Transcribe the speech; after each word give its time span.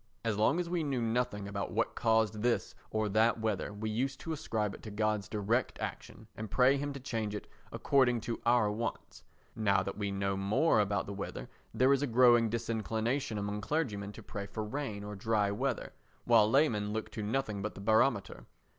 As 0.25 0.35
long 0.35 0.59
as 0.59 0.67
we 0.67 0.81
knew 0.83 0.99
nothing 0.99 1.47
about 1.47 1.69
what 1.73 1.93
caused 1.93 2.41
this 2.41 2.73
or 2.89 3.07
that 3.09 3.39
weather 3.39 3.71
we 3.71 3.91
used 3.91 4.19
to 4.21 4.33
ascribe 4.33 4.73
it 4.73 4.81
to 4.81 4.89
God's 4.89 5.27
direct 5.29 5.77
action 5.77 6.25
and 6.35 6.49
pray 6.49 6.75
him 6.75 6.91
to 6.93 6.99
change 6.99 7.35
it 7.35 7.45
according 7.71 8.19
to 8.21 8.41
our 8.43 8.71
wants: 8.71 9.23
now 9.55 9.83
that 9.83 9.99
we 9.99 10.09
know 10.09 10.35
more 10.35 10.79
about 10.79 11.05
the 11.05 11.13
weather 11.13 11.49
there 11.71 11.93
is 11.93 12.01
a 12.01 12.07
growing 12.07 12.49
disinclination 12.49 13.37
among 13.37 13.61
clergymen 13.61 14.11
to 14.13 14.23
pray 14.23 14.47
for 14.47 14.63
rain 14.63 15.03
or 15.03 15.15
dry 15.15 15.51
weather, 15.51 15.93
while 16.25 16.49
laymen 16.49 16.93
look 16.93 17.11
to 17.11 17.21
nothing 17.21 17.61
but 17.61 17.75
the 17.75 17.79
barometer. 17.81 18.47